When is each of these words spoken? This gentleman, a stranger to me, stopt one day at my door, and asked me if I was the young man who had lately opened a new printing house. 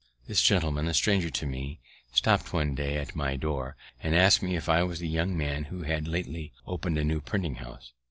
This 0.27 0.41
gentleman, 0.41 0.87
a 0.87 0.95
stranger 0.95 1.29
to 1.29 1.45
me, 1.45 1.79
stopt 2.11 2.53
one 2.53 2.73
day 2.73 2.97
at 2.97 3.15
my 3.15 3.35
door, 3.35 3.75
and 4.01 4.15
asked 4.15 4.41
me 4.41 4.55
if 4.55 4.67
I 4.67 4.81
was 4.81 4.97
the 4.97 5.07
young 5.07 5.37
man 5.37 5.65
who 5.65 5.83
had 5.83 6.07
lately 6.07 6.53
opened 6.65 6.97
a 6.97 7.03
new 7.03 7.21
printing 7.21 7.57
house. 7.57 7.91